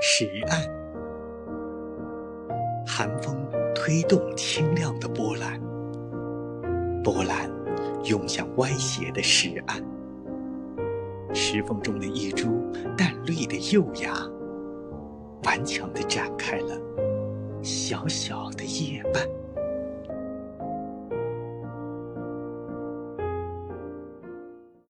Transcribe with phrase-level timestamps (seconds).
[0.00, 0.60] 石岸
[2.86, 3.36] 寒风
[3.74, 5.60] 推动清亮的波澜
[7.02, 7.50] 波澜
[8.04, 9.82] 涌向歪斜的石岸。
[11.32, 14.12] 石缝中的一株淡绿的幼芽
[15.44, 16.80] 顽强地展开了
[17.62, 19.45] 小小的叶瓣。